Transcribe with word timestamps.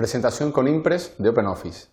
Presentación 0.00 0.50
con 0.50 0.66
Impress 0.66 1.12
de 1.18 1.28
OpenOffice. 1.28 1.88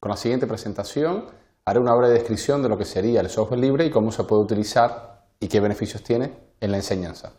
Con 0.00 0.08
la 0.08 0.16
siguiente 0.16 0.46
presentación 0.46 1.26
haré 1.66 1.78
una 1.78 1.94
breve 1.94 2.14
descripción 2.14 2.62
de 2.62 2.70
lo 2.70 2.78
que 2.78 2.86
sería 2.86 3.20
el 3.20 3.28
software 3.28 3.60
libre 3.60 3.84
y 3.84 3.90
cómo 3.90 4.10
se 4.12 4.24
puede 4.24 4.44
utilizar 4.44 5.26
y 5.38 5.46
qué 5.48 5.60
beneficios 5.60 6.02
tiene 6.02 6.32
en 6.58 6.70
la 6.70 6.78
enseñanza. 6.78 7.34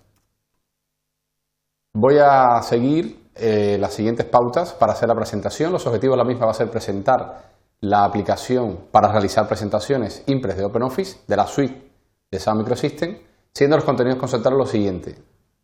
Voy 1.95 2.19
a 2.19 2.61
seguir 2.61 3.31
eh, 3.33 3.77
las 3.79 3.95
siguientes 3.95 4.27
pautas 4.27 4.73
para 4.73 4.93
hacer 4.93 5.09
la 5.09 5.15
presentación. 5.15 5.71
Los 5.71 5.87
objetivos 5.87 6.13
de 6.13 6.23
la 6.23 6.29
misma 6.29 6.45
va 6.45 6.51
a 6.51 6.53
ser 6.53 6.69
presentar 6.69 7.53
la 7.79 8.05
aplicación 8.05 8.89
para 8.91 9.11
realizar 9.11 9.47
presentaciones 9.47 10.21
Impress 10.27 10.57
de 10.57 10.65
OpenOffice 10.65 11.21
de 11.27 11.35
la 11.35 11.47
suite 11.47 11.91
de 12.29 12.39
SAP 12.39 12.57
Microsystem, 12.57 13.17
siendo 13.51 13.75
los 13.75 13.85
contenidos 13.85 14.19
concentrados 14.19 14.59
lo 14.59 14.67
siguiente. 14.67 15.15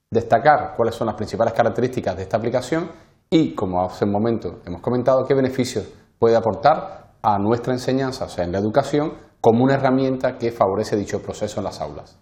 Destacar 0.09 0.73
cuáles 0.75 0.95
son 0.95 1.05
las 1.05 1.15
principales 1.15 1.53
características 1.53 2.17
de 2.17 2.23
esta 2.23 2.37
aplicación 2.37 2.89
y, 3.33 3.55
como 3.55 3.81
hace 3.81 4.03
un 4.05 4.11
momento 4.11 4.59
hemos 4.65 4.81
comentado, 4.81 5.23
qué 5.25 5.33
beneficios 5.33 5.87
puede 6.19 6.35
aportar 6.35 7.13
a 7.21 7.39
nuestra 7.39 7.73
enseñanza, 7.73 8.25
o 8.25 8.29
sea, 8.29 8.43
en 8.43 8.51
la 8.51 8.59
educación, 8.59 9.13
como 9.39 9.63
una 9.63 9.75
herramienta 9.75 10.37
que 10.37 10.51
favorece 10.51 10.95
dicho 10.97 11.21
proceso 11.21 11.59
en 11.59 11.63
las 11.63 11.79
aulas. 11.81 12.19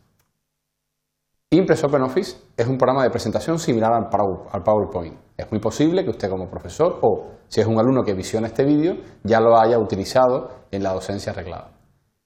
Impress 1.51 1.83
OpenOffice 1.83 2.37
es 2.55 2.67
un 2.67 2.77
programa 2.77 3.03
de 3.03 3.09
presentación 3.09 3.57
similar 3.57 3.91
al 3.91 4.63
PowerPoint. 4.63 5.17
Es 5.35 5.51
muy 5.51 5.59
posible 5.59 6.03
que 6.03 6.11
usted 6.11 6.29
como 6.29 6.47
profesor 6.47 6.99
o 7.01 7.31
si 7.47 7.59
es 7.59 7.65
un 7.65 7.79
alumno 7.79 8.03
que 8.03 8.13
visiona 8.13 8.45
este 8.45 8.63
vídeo 8.63 8.97
ya 9.23 9.39
lo 9.39 9.59
haya 9.59 9.79
utilizado 9.79 10.49
en 10.69 10.83
la 10.83 10.93
docencia 10.93 11.31
arreglada. 11.31 11.71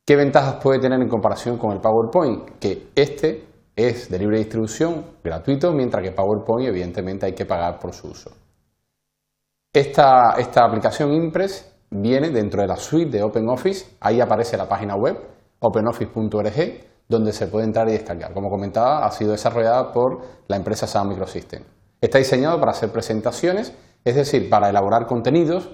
¿Qué 0.05 0.17
ventajas 0.17 0.55
puede 0.61 0.79
tener 0.79 1.01
en 1.01 1.07
comparación 1.07 1.57
con 1.57 1.71
el 1.71 1.79
PowerPoint? 1.79 2.59
Que 2.59 2.89
este 2.95 3.47
es 3.77 4.09
de 4.09 4.19
libre 4.19 4.39
distribución, 4.39 5.05
gratuito, 5.23 5.71
mientras 5.71 6.03
que 6.03 6.11
PowerPoint 6.11 6.67
evidentemente 6.67 7.25
hay 7.25 7.33
que 7.33 7.45
pagar 7.45 7.79
por 7.79 7.93
su 7.93 8.09
uso. 8.09 8.42
Esta, 9.73 10.35
aplicación 10.63 11.11
Impress 11.13 11.73
viene 11.89 12.29
dentro 12.29 12.61
de 12.61 12.67
la 12.67 12.75
suite 12.75 13.17
de 13.17 13.23
OpenOffice, 13.23 13.97
ahí 14.01 14.21
aparece 14.21 14.55
la 14.55 14.69
página 14.69 14.95
web 14.95 15.17
openoffice.org, 15.57 16.53
donde 17.09 17.33
se 17.33 17.47
puede 17.47 17.65
entrar 17.65 17.89
y 17.89 17.93
descargar. 17.93 18.33
Como 18.35 18.51
comentaba, 18.51 19.03
ha 19.03 19.09
sido 19.09 19.31
desarrollada 19.31 19.91
por 19.91 20.21
la 20.47 20.57
empresa 20.57 20.85
SAM 20.85 21.07
Microsystem. 21.09 21.63
Está 21.99 22.19
diseñado 22.19 22.59
para 22.59 22.71
hacer 22.71 22.91
presentaciones, 22.91 23.73
es 24.05 24.15
decir, 24.15 24.47
para 24.47 24.69
elaborar 24.69 25.07
contenidos 25.07 25.67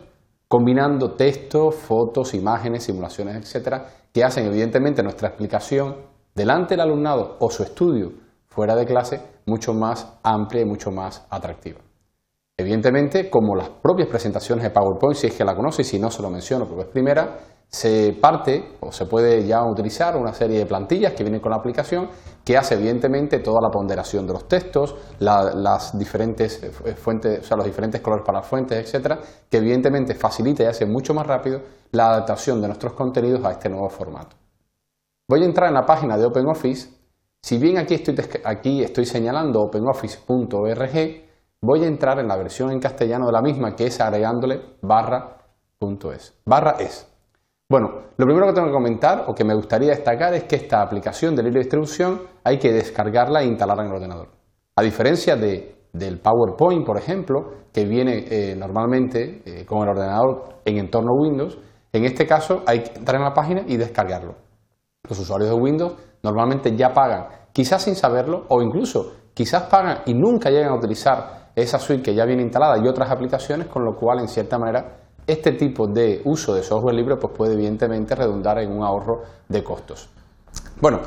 combinando 0.48 1.16
texto, 1.16 1.70
fotos, 1.70 2.34
imágenes, 2.34 2.84
simulaciones, 2.84 3.36
etcétera, 3.36 3.86
que 4.14 4.24
hacen 4.24 4.46
evidentemente 4.46 5.04
nuestra 5.04 5.28
explicación 5.28 5.98
delante 6.34 6.76
del 6.76 6.82
alumnado 6.82 7.36
o 7.40 7.52
su 7.52 7.64
estudio 7.64 8.14
fuera 8.48 8.76
de 8.78 8.86
clase 8.86 9.22
mucho 9.46 9.74
más 9.74 10.14
amplia 10.24 10.62
y 10.62 10.66
mucho 10.66 10.90
más 10.90 11.28
atractiva. 11.30 11.89
Evidentemente, 12.60 13.30
como 13.30 13.56
las 13.56 13.70
propias 13.70 14.10
presentaciones 14.10 14.66
de 14.66 14.70
PowerPoint, 14.72 15.16
si 15.16 15.28
es 15.28 15.34
que 15.34 15.46
la 15.46 15.56
conoce 15.56 15.84
y 15.84 15.86
si 15.86 15.98
no 15.98 16.12
se 16.12 16.22
lo 16.22 16.30
menciono 16.30 16.68
porque 16.68 16.82
es 16.82 16.90
primera, 16.90 17.38
se 17.70 18.18
parte 18.20 18.76
o 18.82 18.92
se 18.92 19.06
puede 19.06 19.48
ya 19.48 19.64
utilizar 19.64 20.18
una 20.18 20.34
serie 20.34 20.60
de 20.60 20.66
plantillas 20.66 21.14
que 21.14 21.24
vienen 21.24 21.40
con 21.40 21.52
la 21.52 21.56
aplicación 21.56 22.10
que 22.44 22.58
hace 22.58 22.76
evidentemente 22.76 23.40
toda 23.40 23.62
la 23.62 23.70
ponderación 23.70 24.28
de 24.28 24.34
los 24.34 24.50
textos, 24.50 24.94
las 25.20 25.98
diferentes 25.98 26.62
eh, 26.62 26.96
fuentes, 26.96 27.40
o 27.40 27.44
sea, 27.44 27.56
los 27.56 27.66
diferentes 27.66 28.02
colores 28.02 28.26
para 28.26 28.40
las 28.40 28.48
fuentes, 28.48 28.78
etcétera, 28.78 29.22
que 29.50 29.56
evidentemente 29.56 30.14
facilita 30.14 30.64
y 30.64 30.66
hace 30.66 30.86
mucho 30.86 31.14
más 31.14 31.26
rápido 31.26 31.62
la 31.94 32.10
adaptación 32.10 32.60
de 32.60 32.68
nuestros 32.68 32.92
contenidos 32.92 33.42
a 33.46 33.52
este 33.52 33.70
nuevo 33.70 33.88
formato. 33.88 34.36
Voy 35.30 35.44
a 35.44 35.46
entrar 35.46 35.70
en 35.70 35.76
la 35.76 35.86
página 35.86 36.18
de 36.18 36.26
OpenOffice. 36.26 36.90
Si 37.42 37.58
bien 37.58 37.78
aquí 37.78 37.94
estoy, 37.94 38.18
aquí 38.44 38.84
estoy 38.84 39.06
señalando 39.06 39.62
openoffice.org, 39.62 41.29
voy 41.62 41.84
a 41.84 41.88
entrar 41.88 42.20
en 42.20 42.28
la 42.28 42.38
versión 42.38 42.72
en 42.72 42.80
castellano 42.80 43.26
de 43.28 43.32
la 43.34 43.42
misma, 43.42 43.76
que 43.76 43.86
es 43.88 44.00
agregándole 44.02 44.78
barra 44.82 45.38
.es. 45.82 46.38
Barra 46.46 46.72
es. 46.80 47.08
Bueno, 47.70 47.90
lo 48.18 48.26
primero 48.26 48.48
que 48.48 48.54
tengo 48.54 48.68
que 48.68 48.74
comentar 48.74 49.26
o 49.28 49.34
que 49.34 49.46
me 49.46 49.56
gustaría 49.56 49.92
destacar 49.92 50.34
es 50.34 50.44
que 50.44 50.58
esta 50.58 50.82
aplicación 50.82 51.36
de 51.36 51.44
libre 51.44 51.60
distribución 51.60 52.22
hay 52.44 52.58
que 52.58 52.74
descargarla 52.74 53.42
e 53.42 53.46
instalarla 53.46 53.84
en 53.84 53.90
el 53.90 53.96
ordenador. 53.96 54.30
A 54.76 54.82
diferencia 54.82 55.36
de, 55.36 55.86
del 55.94 56.20
PowerPoint, 56.20 56.86
por 56.86 56.98
ejemplo, 56.98 57.54
que 57.72 57.86
viene 57.86 58.26
eh, 58.30 58.56
normalmente 58.58 59.42
eh, 59.46 59.66
con 59.66 59.84
el 59.84 59.90
ordenador 59.90 60.62
en 60.66 60.80
entorno 60.80 61.14
Windows, 61.14 61.58
en 61.94 62.06
este 62.06 62.26
caso 62.26 62.64
hay 62.66 62.84
que 62.84 63.00
entrar 63.00 63.18
en 63.18 63.24
la 63.24 63.34
página 63.34 63.62
y 63.68 63.78
descargarlo. 63.78 64.36
Los 65.08 65.20
usuarios 65.20 65.50
de 65.50 65.56
Windows 65.56 65.94
normalmente 66.24 66.76
ya 66.76 66.90
pagan, 66.90 67.28
quizás 67.54 67.84
sin 67.84 67.96
saberlo, 67.96 68.46
o 68.50 68.62
incluso 68.62 69.14
quizás 69.34 69.64
pagan 69.64 70.00
y 70.06 70.14
nunca 70.14 70.50
llegan 70.50 70.74
a 70.74 70.76
utilizar 70.76 71.39
esa 71.62 71.80
suite 71.80 72.02
que 72.02 72.16
ya 72.16 72.26
viene 72.26 72.42
instalada 72.44 72.78
y 72.78 72.88
otras 72.88 73.10
aplicaciones, 73.10 73.68
con 73.68 73.84
lo 73.84 73.96
cual, 73.96 74.20
en 74.20 74.28
cierta 74.28 74.58
manera, 74.58 74.98
este 75.26 75.52
tipo 75.52 75.88
de 75.88 76.22
uso 76.26 76.56
de 76.56 76.64
software 76.64 76.96
libre 76.96 77.16
pues 77.18 77.34
puede 77.36 77.54
evidentemente 77.54 78.16
redundar 78.16 78.58
en 78.60 78.72
un 78.72 78.84
ahorro 78.84 79.22
de 79.48 79.64
costos. 79.64 80.10
Bueno, 80.82 81.02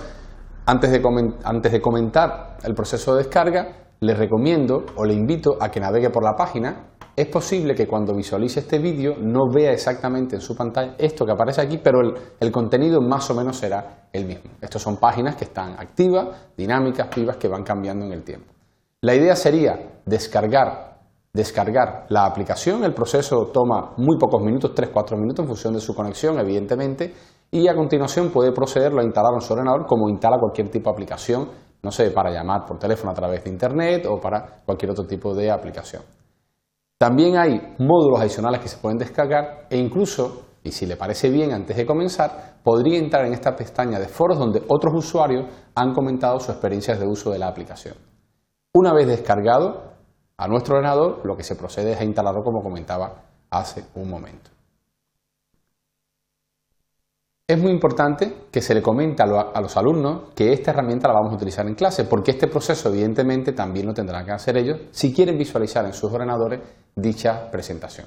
antes 0.66 0.92
de, 0.92 1.02
antes 1.42 1.72
de 1.72 1.80
comentar 1.80 2.56
el 2.62 2.74
proceso 2.74 3.14
de 3.14 3.24
descarga, 3.24 3.68
le 4.00 4.14
recomiendo 4.14 4.84
o 4.96 5.04
le 5.04 5.14
invito 5.14 5.56
a 5.60 5.70
que 5.70 5.80
navegue 5.80 6.10
por 6.10 6.22
la 6.22 6.34
página. 6.34 6.88
Es 7.14 7.26
posible 7.26 7.74
que 7.74 7.86
cuando 7.86 8.14
visualice 8.14 8.60
este 8.60 8.78
vídeo 8.78 9.16
no 9.18 9.50
vea 9.52 9.72
exactamente 9.72 10.36
en 10.36 10.40
su 10.40 10.56
pantalla 10.56 10.94
esto 10.98 11.26
que 11.26 11.32
aparece 11.32 11.60
aquí, 11.60 11.78
pero 11.78 12.00
el, 12.00 12.14
el 12.38 12.52
contenido 12.52 13.00
más 13.00 13.28
o 13.30 13.34
menos 13.34 13.56
será 13.56 14.08
el 14.12 14.24
mismo. 14.24 14.50
Estas 14.60 14.80
son 14.80 14.96
páginas 14.98 15.36
que 15.36 15.44
están 15.44 15.72
activas, 15.72 16.28
dinámicas, 16.56 17.08
vivas, 17.14 17.36
que 17.36 17.48
van 17.48 17.64
cambiando 17.64 18.06
en 18.06 18.12
el 18.12 18.22
tiempo. 18.22 18.52
La 19.04 19.16
idea 19.16 19.34
sería 19.34 20.00
descargar, 20.06 20.96
descargar 21.32 22.06
la 22.08 22.24
aplicación. 22.24 22.84
El 22.84 22.94
proceso 22.94 23.50
toma 23.52 23.94
muy 23.96 24.16
pocos 24.16 24.40
minutos, 24.40 24.76
3-4 24.76 25.16
minutos 25.18 25.40
en 25.40 25.48
función 25.48 25.74
de 25.74 25.80
su 25.80 25.92
conexión, 25.92 26.38
evidentemente, 26.38 27.12
y 27.50 27.66
a 27.66 27.74
continuación 27.74 28.30
puede 28.30 28.52
procederlo 28.52 29.00
a 29.00 29.04
instalar 29.04 29.32
en 29.34 29.40
su 29.40 29.54
ordenador 29.54 29.86
como 29.88 30.08
instala 30.08 30.38
cualquier 30.38 30.70
tipo 30.70 30.88
de 30.88 30.94
aplicación, 30.94 31.48
no 31.82 31.90
sé, 31.90 32.12
para 32.12 32.30
llamar 32.30 32.64
por 32.64 32.78
teléfono 32.78 33.10
a 33.10 33.14
través 33.14 33.42
de 33.42 33.50
Internet 33.50 34.06
o 34.06 34.20
para 34.20 34.62
cualquier 34.64 34.92
otro 34.92 35.04
tipo 35.04 35.34
de 35.34 35.50
aplicación. 35.50 36.04
También 36.96 37.36
hay 37.36 37.74
módulos 37.80 38.20
adicionales 38.20 38.60
que 38.60 38.68
se 38.68 38.76
pueden 38.76 38.98
descargar 38.98 39.66
e 39.68 39.76
incluso, 39.76 40.42
y 40.62 40.70
si 40.70 40.86
le 40.86 40.94
parece 40.94 41.28
bien 41.28 41.50
antes 41.50 41.76
de 41.76 41.84
comenzar, 41.84 42.60
podría 42.62 43.00
entrar 43.00 43.26
en 43.26 43.32
esta 43.32 43.56
pestaña 43.56 43.98
de 43.98 44.06
foros 44.06 44.38
donde 44.38 44.62
otros 44.68 44.94
usuarios 44.94 45.46
han 45.74 45.92
comentado 45.92 46.38
sus 46.38 46.50
experiencias 46.50 47.00
de 47.00 47.06
uso 47.08 47.32
de 47.32 47.40
la 47.40 47.48
aplicación. 47.48 48.11
Una 48.74 48.94
vez 48.94 49.06
descargado 49.06 49.92
a 50.38 50.48
nuestro 50.48 50.76
ordenador, 50.76 51.20
lo 51.24 51.36
que 51.36 51.42
se 51.42 51.56
procede 51.56 51.92
es 51.92 52.00
a 52.00 52.04
instalarlo 52.04 52.42
como 52.42 52.62
comentaba 52.62 53.22
hace 53.50 53.84
un 53.94 54.08
momento. 54.08 54.50
Es 57.46 57.60
muy 57.60 57.70
importante 57.70 58.46
que 58.50 58.62
se 58.62 58.74
le 58.74 58.80
comente 58.80 59.22
a 59.22 59.60
los 59.60 59.76
alumnos 59.76 60.30
que 60.34 60.54
esta 60.54 60.70
herramienta 60.70 61.08
la 61.08 61.14
vamos 61.14 61.32
a 61.32 61.36
utilizar 61.36 61.66
en 61.66 61.74
clase, 61.74 62.04
porque 62.04 62.30
este 62.30 62.46
proceso 62.46 62.88
evidentemente 62.88 63.52
también 63.52 63.84
lo 63.84 63.92
tendrán 63.92 64.24
que 64.24 64.32
hacer 64.32 64.56
ellos 64.56 64.80
si 64.90 65.12
quieren 65.12 65.36
visualizar 65.36 65.84
en 65.84 65.92
sus 65.92 66.10
ordenadores 66.10 66.60
dicha 66.96 67.50
presentación. 67.50 68.06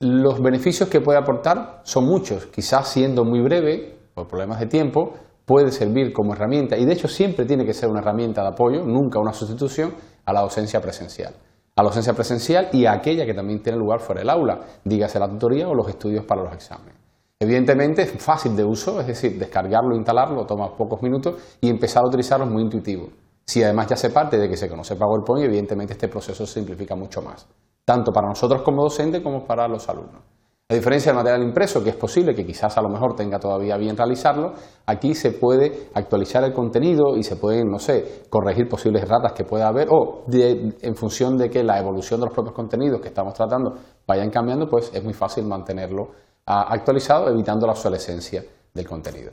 Los 0.00 0.42
beneficios 0.42 0.88
que 0.88 1.00
puede 1.00 1.20
aportar 1.20 1.82
son 1.84 2.04
muchos, 2.04 2.46
quizás 2.46 2.88
siendo 2.88 3.24
muy 3.24 3.42
breve, 3.42 3.96
por 4.12 4.26
problemas 4.26 4.58
de 4.58 4.66
tiempo, 4.66 5.14
puede 5.48 5.72
servir 5.72 6.12
como 6.12 6.34
herramienta 6.34 6.76
y 6.76 6.84
de 6.84 6.92
hecho 6.92 7.08
siempre 7.08 7.46
tiene 7.46 7.64
que 7.64 7.72
ser 7.72 7.88
una 7.88 8.00
herramienta 8.00 8.42
de 8.42 8.48
apoyo, 8.48 8.84
nunca 8.84 9.18
una 9.18 9.32
sustitución 9.32 9.94
a 10.26 10.32
la 10.34 10.42
docencia 10.42 10.78
presencial. 10.78 11.32
A 11.74 11.82
la 11.82 11.88
docencia 11.88 12.12
presencial 12.12 12.68
y 12.70 12.84
a 12.84 12.92
aquella 12.92 13.24
que 13.24 13.32
también 13.32 13.62
tiene 13.62 13.78
lugar 13.78 14.00
fuera 14.00 14.20
del 14.20 14.28
aula, 14.28 14.60
dígase 14.84 15.18
la 15.18 15.26
tutoría 15.26 15.66
o 15.66 15.74
los 15.74 15.88
estudios 15.88 16.26
para 16.26 16.42
los 16.42 16.52
exámenes. 16.52 16.96
Evidentemente 17.40 18.02
es 18.02 18.22
fácil 18.22 18.54
de 18.54 18.64
uso, 18.64 19.00
es 19.00 19.06
decir, 19.06 19.38
descargarlo, 19.38 19.96
instalarlo, 19.96 20.44
toma 20.44 20.76
pocos 20.76 21.00
minutos 21.02 21.36
y 21.62 21.70
empezar 21.70 22.02
a 22.04 22.08
utilizarlo 22.08 22.44
es 22.44 22.52
muy 22.52 22.64
intuitivo. 22.64 23.08
Si 23.46 23.62
además 23.62 23.86
ya 23.86 23.96
se 23.96 24.10
parte 24.10 24.36
de 24.36 24.50
que 24.50 24.56
se 24.56 24.68
conoce 24.68 24.96
PowerPoint, 24.96 25.46
evidentemente 25.46 25.94
este 25.94 26.08
proceso 26.08 26.44
se 26.44 26.52
simplifica 26.52 26.94
mucho 26.94 27.22
más, 27.22 27.48
tanto 27.86 28.12
para 28.12 28.28
nosotros 28.28 28.60
como 28.60 28.82
docentes 28.82 29.22
como 29.22 29.46
para 29.46 29.66
los 29.66 29.88
alumnos. 29.88 30.20
A 30.70 30.74
diferencia 30.74 31.10
del 31.10 31.16
material 31.16 31.42
impreso, 31.44 31.82
que 31.82 31.88
es 31.88 31.96
posible 31.96 32.34
que 32.34 32.44
quizás 32.44 32.76
a 32.76 32.82
lo 32.82 32.90
mejor 32.90 33.16
tenga 33.16 33.38
todavía 33.38 33.78
bien 33.78 33.96
realizarlo, 33.96 34.52
aquí 34.84 35.14
se 35.14 35.32
puede 35.32 35.88
actualizar 35.94 36.44
el 36.44 36.52
contenido 36.52 37.16
y 37.16 37.22
se 37.22 37.36
pueden, 37.36 37.70
no 37.70 37.78
sé, 37.78 38.24
corregir 38.28 38.68
posibles 38.68 39.08
ratas 39.08 39.32
que 39.32 39.44
pueda 39.44 39.68
haber 39.68 39.88
o 39.90 40.26
en 40.30 40.94
función 40.94 41.38
de 41.38 41.48
que 41.48 41.64
la 41.64 41.78
evolución 41.78 42.20
de 42.20 42.26
los 42.26 42.34
propios 42.34 42.54
contenidos 42.54 43.00
que 43.00 43.08
estamos 43.08 43.32
tratando 43.32 43.76
vayan 44.06 44.28
cambiando, 44.28 44.68
pues 44.68 44.90
es 44.92 45.02
muy 45.02 45.14
fácil 45.14 45.46
mantenerlo 45.46 46.10
ah, 46.44 46.66
actualizado 46.68 47.30
evitando 47.30 47.64
la 47.64 47.72
obsolescencia 47.72 48.44
del 48.74 48.86
contenido. 48.86 49.32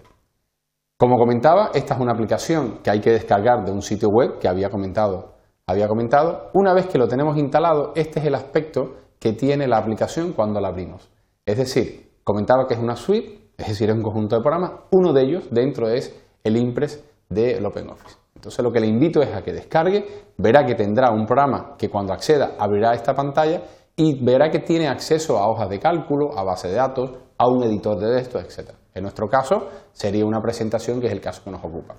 Como 0.97 1.17
comentaba, 1.17 1.71
esta 1.73 1.95
es 1.95 1.99
una 1.99 2.13
aplicación 2.13 2.79
que 2.81 2.91
hay 2.91 3.01
que 3.01 3.11
descargar 3.11 3.65
de 3.65 3.73
un 3.73 3.81
sitio 3.81 4.07
web 4.07 4.39
que 4.39 4.47
había 4.47 4.69
comentado. 4.69 5.33
Había 5.67 5.89
comentado. 5.89 6.51
Una 6.53 6.73
vez 6.73 6.87
que 6.87 6.97
lo 6.97 7.09
tenemos 7.09 7.37
instalado, 7.37 7.91
este 7.93 8.21
es 8.21 8.25
el 8.25 8.35
aspecto 8.35 8.93
que 9.19 9.33
tiene 9.33 9.67
la 9.67 9.79
aplicación 9.79 10.31
cuando 10.31 10.61
la 10.61 10.69
abrimos. 10.69 11.13
Es 11.45 11.57
decir, 11.57 12.11
comentaba 12.23 12.67
que 12.67 12.73
es 12.73 12.79
una 12.79 12.95
suite, 12.95 13.51
es 13.57 13.67
decir, 13.67 13.89
es 13.89 13.95
un 13.95 14.01
conjunto 14.01 14.35
de 14.35 14.41
programas, 14.41 14.71
uno 14.91 15.13
de 15.13 15.23
ellos 15.23 15.47
dentro 15.51 15.89
es 15.89 16.13
el 16.43 16.57
Impress 16.57 17.03
de 17.29 17.63
OpenOffice. 17.63 18.17
Entonces 18.35 18.63
lo 18.63 18.71
que 18.71 18.79
le 18.79 18.87
invito 18.87 19.21
es 19.21 19.33
a 19.33 19.43
que 19.43 19.53
descargue, 19.53 20.05
verá 20.37 20.65
que 20.65 20.75
tendrá 20.75 21.11
un 21.11 21.25
programa 21.25 21.75
que 21.77 21.89
cuando 21.89 22.13
acceda 22.13 22.55
abrirá 22.59 22.93
esta 22.93 23.15
pantalla 23.15 23.61
y 23.95 24.23
verá 24.23 24.49
que 24.49 24.59
tiene 24.59 24.87
acceso 24.87 25.37
a 25.37 25.47
hojas 25.47 25.69
de 25.69 25.79
cálculo, 25.79 26.37
a 26.37 26.43
base 26.43 26.67
de 26.67 26.75
datos, 26.75 27.11
a 27.37 27.47
un 27.47 27.63
editor 27.63 27.97
de 27.97 28.15
texto, 28.15 28.39
etc. 28.39 28.71
En 28.93 29.03
nuestro 29.03 29.27
caso 29.27 29.69
sería 29.91 30.25
una 30.25 30.41
presentación 30.41 30.99
que 30.99 31.07
es 31.07 31.13
el 31.13 31.21
caso 31.21 31.43
que 31.43 31.51
nos 31.51 31.63
ocupa. 31.63 31.95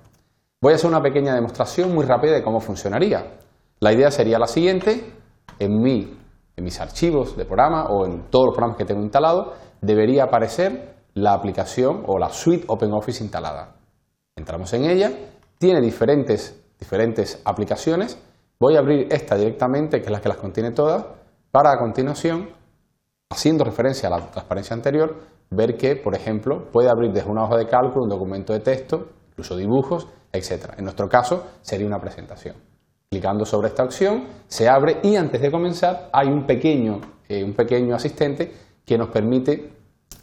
Voy 0.60 0.72
a 0.72 0.76
hacer 0.76 0.90
una 0.90 1.02
pequeña 1.02 1.34
demostración 1.34 1.94
muy 1.94 2.04
rápida 2.04 2.32
de 2.32 2.42
cómo 2.42 2.60
funcionaría. 2.60 3.38
La 3.80 3.92
idea 3.92 4.10
sería 4.10 4.38
la 4.38 4.46
siguiente, 4.46 5.04
en, 5.58 5.82
en 6.56 6.64
mis 6.64 6.80
archivos 6.80 7.36
de 7.36 7.44
programa 7.44 7.86
o 7.90 8.06
en 8.06 8.30
todos 8.30 8.46
los 8.46 8.54
programas 8.54 8.78
que 8.78 8.84
tengo 8.84 9.02
instalados, 9.02 9.54
debería 9.80 10.24
aparecer 10.24 10.96
la 11.14 11.32
aplicación 11.32 12.02
o 12.06 12.18
la 12.18 12.30
suite 12.30 12.64
OpenOffice 12.68 13.22
instalada. 13.22 13.76
Entramos 14.34 14.72
en 14.72 14.84
ella, 14.84 15.12
tiene 15.58 15.80
diferentes, 15.80 16.62
diferentes 16.78 17.40
aplicaciones, 17.44 18.18
voy 18.58 18.76
a 18.76 18.80
abrir 18.80 19.08
esta 19.10 19.36
directamente, 19.36 20.00
que 20.00 20.06
es 20.06 20.10
la 20.10 20.20
que 20.20 20.28
las 20.28 20.38
contiene 20.38 20.72
todas, 20.72 21.04
para 21.50 21.72
a 21.72 21.78
continuación, 21.78 22.50
haciendo 23.30 23.64
referencia 23.64 24.08
a 24.08 24.18
la 24.18 24.30
transparencia 24.30 24.74
anterior, 24.74 25.16
ver 25.50 25.76
que, 25.76 25.96
por 25.96 26.14
ejemplo, 26.14 26.70
puede 26.70 26.88
abrir 26.88 27.12
desde 27.12 27.30
una 27.30 27.44
hoja 27.44 27.56
de 27.56 27.66
cálculo 27.66 28.04
un 28.04 28.10
documento 28.10 28.52
de 28.52 28.60
texto, 28.60 29.08
incluso 29.30 29.56
dibujos, 29.56 30.06
etc. 30.32 30.74
En 30.76 30.84
nuestro 30.84 31.08
caso 31.08 31.46
sería 31.62 31.86
una 31.86 31.98
presentación. 31.98 32.56
Clicando 33.16 33.46
sobre 33.46 33.68
esta 33.68 33.82
opción 33.82 34.24
se 34.46 34.68
abre 34.68 34.98
y 35.02 35.16
antes 35.16 35.40
de 35.40 35.50
comenzar 35.50 36.10
hay 36.12 36.28
un 36.28 36.44
pequeño, 36.44 37.00
eh, 37.26 37.42
un 37.42 37.54
pequeño 37.54 37.94
asistente 37.94 38.52
que 38.84 38.98
nos 38.98 39.08
permite 39.08 39.72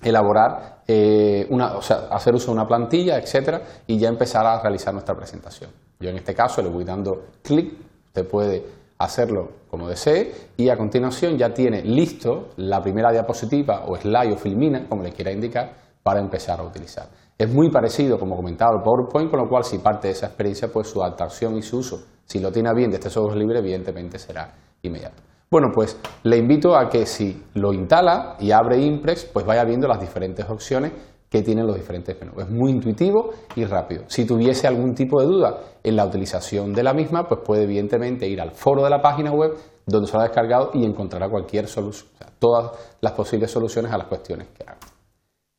elaborar, 0.03 0.83
eh, 0.87 1.47
una, 1.49 1.75
o 1.75 1.81
sea, 1.81 2.09
hacer 2.11 2.35
uso 2.35 2.51
de 2.51 2.51
una 2.51 2.67
plantilla, 2.67 3.17
etcétera, 3.17 3.63
y 3.87 3.97
ya 3.97 4.09
empezar 4.09 4.45
a 4.45 4.61
realizar 4.61 4.93
nuestra 4.93 5.15
presentación. 5.15 5.71
Yo 5.99 6.11
en 6.11 6.17
este 6.17 6.35
caso 6.35 6.61
le 6.61 6.69
voy 6.69 6.83
dando 6.83 7.29
clic, 7.41 7.73
usted 8.05 8.27
puede 8.27 8.63
hacerlo 8.99 9.49
como 9.71 9.89
desee 9.89 10.31
y 10.55 10.69
a 10.69 10.77
continuación 10.77 11.35
ya 11.35 11.51
tiene 11.51 11.81
listo 11.81 12.49
la 12.57 12.79
primera 12.79 13.11
diapositiva 13.11 13.85
o 13.87 13.95
slide 13.95 14.33
o 14.33 14.37
filmina, 14.37 14.87
como 14.87 15.01
le 15.01 15.11
quiera 15.11 15.31
indicar, 15.31 15.73
para 16.03 16.19
empezar 16.19 16.59
a 16.59 16.63
utilizar. 16.63 17.07
Es 17.37 17.51
muy 17.51 17.69
parecido, 17.71 18.19
como 18.19 18.35
comentaba, 18.35 18.77
el 18.77 18.83
PowerPoint, 18.83 19.31
con 19.31 19.39
lo 19.39 19.49
cual 19.49 19.63
si 19.63 19.79
parte 19.79 20.07
de 20.07 20.13
esa 20.13 20.27
experiencia, 20.27 20.67
pues 20.71 20.87
su 20.87 21.01
adaptación 21.01 21.57
y 21.57 21.61
su 21.61 21.79
uso, 21.79 22.03
si 22.25 22.39
lo 22.39 22.51
tiene 22.51 22.71
bien 22.75 22.91
de 22.91 22.97
este 22.97 23.09
software 23.09 23.37
libre, 23.37 23.59
evidentemente 23.59 24.19
será 24.19 24.53
inmediato. 24.81 25.23
Bueno, 25.49 25.69
pues 25.73 25.99
le 26.23 26.37
invito 26.37 26.75
a 26.75 26.89
que 26.89 27.05
si 27.05 27.43
lo 27.55 27.73
instala 27.73 28.37
y 28.39 28.51
abre 28.51 28.77
Imprex, 28.77 29.25
pues 29.25 29.45
vaya 29.45 29.63
viendo 29.63 29.87
las 29.87 29.99
diferentes 29.99 30.47
opciones 30.49 30.91
que 31.29 31.41
tienen 31.41 31.65
los 31.65 31.75
diferentes 31.75 32.15
menús. 32.19 32.43
Es 32.43 32.49
muy 32.49 32.71
intuitivo 32.71 33.31
y 33.55 33.65
rápido. 33.65 34.03
Si 34.07 34.25
tuviese 34.25 34.67
algún 34.67 34.93
tipo 34.93 35.19
de 35.19 35.27
duda 35.27 35.59
en 35.83 35.95
la 35.95 36.05
utilización 36.05 36.73
de 36.73 36.83
la 36.83 36.93
misma, 36.93 37.27
pues 37.27 37.41
puede 37.43 37.63
evidentemente 37.63 38.27
ir 38.27 38.39
al 38.39 38.51
foro 38.51 38.83
de 38.83 38.91
la 38.91 39.01
página 39.01 39.31
web 39.31 39.53
donde 39.85 40.07
se 40.07 40.13
lo 40.13 40.21
ha 40.21 40.23
descargado 40.23 40.71
y 40.75 40.85
encontrará 40.85 41.29
cualquier 41.29 41.67
solución, 41.67 42.09
o 42.13 42.17
sea, 42.17 42.27
todas 42.37 42.71
las 43.01 43.13
posibles 43.13 43.49
soluciones 43.51 43.91
a 43.91 43.97
las 43.97 44.07
cuestiones 44.07 44.47
que 44.55 44.63
haga. 44.63 44.77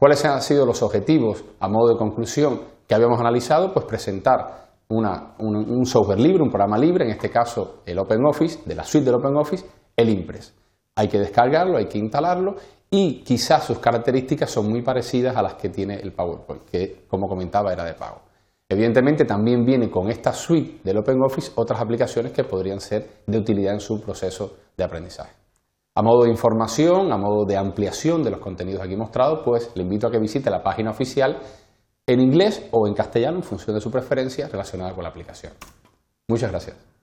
¿Cuáles 0.04 0.22
han 0.26 0.42
sido 0.42 0.66
los 0.66 0.82
objetivos 0.82 1.42
a 1.60 1.66
modo 1.66 1.88
de 1.88 1.96
conclusión 1.96 2.60
que 2.86 2.94
habíamos 2.94 3.18
analizado? 3.18 3.72
Pues 3.72 3.86
presentar 3.86 4.68
un, 4.88 5.86
software 5.86 6.20
libre, 6.20 6.42
un 6.42 6.50
programa 6.50 6.76
libre, 6.76 7.06
en 7.06 7.12
este 7.12 7.30
caso 7.30 7.76
el 7.86 7.98
OpenOffice, 7.98 8.68
de 8.68 8.74
la 8.74 8.84
suite 8.84 9.06
del 9.06 9.14
OpenOffice, 9.14 9.64
el 9.96 10.10
Impress. 10.10 10.52
Hay 10.94 11.08
que 11.08 11.18
descargarlo, 11.18 11.78
hay 11.78 11.86
que 11.86 11.96
instalarlo 11.96 12.56
y 12.90 13.22
quizás 13.22 13.64
sus 13.64 13.78
características 13.78 14.50
son 14.50 14.68
muy 14.68 14.82
parecidas 14.82 15.34
a 15.38 15.40
las 15.40 15.54
que 15.54 15.70
tiene 15.70 15.94
el 15.94 16.12
PowerPoint, 16.12 16.64
que 16.66 17.06
como 17.08 17.26
comentaba 17.26 17.72
era 17.72 17.84
de 17.84 17.94
pago. 17.94 18.20
Evidentemente 18.68 19.24
también 19.24 19.64
viene 19.64 19.90
con 19.90 20.10
esta 20.10 20.34
suite 20.34 20.82
del 20.84 20.98
OpenOffice 20.98 21.52
otras 21.54 21.80
aplicaciones 21.80 22.32
que 22.32 22.44
podrían 22.44 22.80
ser 22.80 23.22
de 23.26 23.38
utilidad 23.38 23.72
en 23.72 23.80
su 23.80 24.02
proceso 24.02 24.54
de 24.76 24.84
aprendizaje. 24.84 25.43
A 25.96 26.02
modo 26.02 26.24
de 26.24 26.30
información, 26.30 27.12
a 27.12 27.16
modo 27.16 27.44
de 27.44 27.56
ampliación 27.56 28.22
de 28.22 28.30
los 28.30 28.40
contenidos 28.40 28.82
aquí 28.82 28.96
mostrados, 28.96 29.40
pues 29.44 29.70
le 29.74 29.82
invito 29.82 30.08
a 30.08 30.10
que 30.10 30.18
visite 30.18 30.50
la 30.50 30.62
página 30.62 30.90
oficial 30.90 31.38
en 32.06 32.20
inglés 32.20 32.68
o 32.72 32.86
en 32.88 32.94
castellano 32.94 33.36
en 33.36 33.42
función 33.44 33.76
de 33.76 33.80
su 33.80 33.90
preferencia 33.90 34.48
relacionada 34.48 34.92
con 34.92 35.04
la 35.04 35.10
aplicación. 35.10 35.52
Muchas 36.28 36.50
gracias. 36.50 36.93